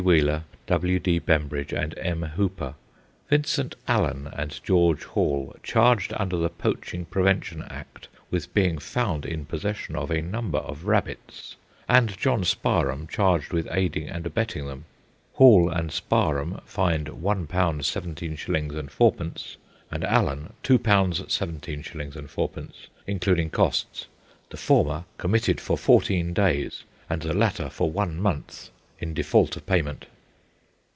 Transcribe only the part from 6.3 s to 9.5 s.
the Poaching Prevention Act with being found in